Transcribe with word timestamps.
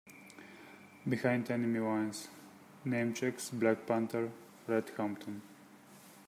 "Behind 1.07 1.51
Enemy 1.51 1.77
Lines" 1.79 2.29
namechecks 2.87 3.51
Black 3.51 3.85
Panther 3.85 4.31
Fred 4.65 4.89
Hampton. 4.97 5.43